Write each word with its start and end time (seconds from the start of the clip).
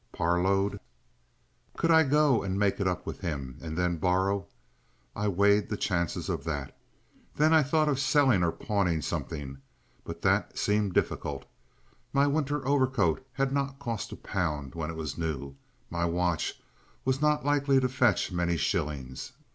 Parload? 0.11 0.79
Could 1.77 1.91
I 1.91 2.01
go 2.01 2.41
and 2.41 2.57
make 2.57 2.79
it 2.79 2.87
up 2.87 3.05
with 3.05 3.19
him, 3.21 3.59
and 3.61 3.77
then 3.77 3.97
borrow? 3.97 4.47
I 5.15 5.27
weighed 5.27 5.69
the 5.69 5.77
chances 5.77 6.27
of 6.27 6.43
that. 6.45 6.75
Then 7.35 7.53
I 7.53 7.61
thought 7.61 7.87
of 7.87 7.99
selling 7.99 8.41
or 8.43 8.51
pawning 8.51 9.03
something, 9.03 9.59
but 10.03 10.23
that 10.23 10.57
seemed 10.57 10.95
difficult. 10.95 11.45
My 12.13 12.25
winter 12.25 12.67
overcoat 12.67 13.23
had 13.33 13.51
not 13.51 13.77
cost 13.77 14.11
a 14.11 14.15
pound 14.15 14.73
when 14.73 14.89
it 14.89 14.95
was 14.97 15.19
new, 15.19 15.55
my 15.91 16.05
watch 16.05 16.59
was 17.05 17.21
not 17.21 17.45
likely 17.45 17.79
to 17.79 17.87
fetch 17.87 18.31
many 18.31 18.57
shillings. 18.57 19.33